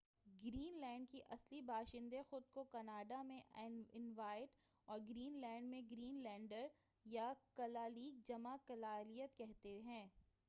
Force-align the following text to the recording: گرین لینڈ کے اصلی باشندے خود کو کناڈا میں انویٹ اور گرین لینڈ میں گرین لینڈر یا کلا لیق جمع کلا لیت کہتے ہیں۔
گرین 0.41 0.79
لینڈ 0.79 1.09
کے 1.09 1.19
اصلی 1.29 1.59
باشندے 1.61 2.21
خود 2.29 2.47
کو 2.51 2.63
کناڈا 2.71 3.21
میں 3.23 3.39
انویٹ 3.55 4.55
اور 4.87 4.99
گرین 5.09 5.39
لینڈ 5.41 5.69
میں 5.69 5.81
گرین 5.91 6.21
لینڈر 6.23 6.67
یا 7.05 7.31
کلا 7.55 7.87
لیق 7.87 8.27
جمع 8.27 8.55
کلا 8.67 9.01
لیت 9.07 9.37
کہتے 9.37 9.79
ہیں۔ 9.81 10.05